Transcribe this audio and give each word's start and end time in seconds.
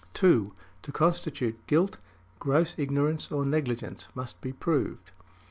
2. 0.15 0.51
To 0.81 0.91
constitute 0.91 1.59
guilt, 1.67 1.99
gross 2.39 2.73
ignorance 2.75 3.31
or 3.31 3.45
negligence 3.45 4.07
must 4.15 4.41
be 4.41 4.51
proved. 4.51 5.11